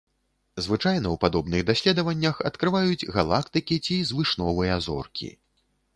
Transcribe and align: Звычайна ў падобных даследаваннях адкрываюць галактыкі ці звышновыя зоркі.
Звычайна 0.67 1.01
ў 1.11 1.17
падобных 1.25 1.61
даследаваннях 1.67 2.35
адкрываюць 2.51 3.09
галактыкі 3.19 3.81
ці 3.85 3.99
звышновыя 4.13 4.83
зоркі. 4.87 5.29